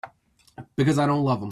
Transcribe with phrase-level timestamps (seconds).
[0.75, 1.49] Because I don't love him.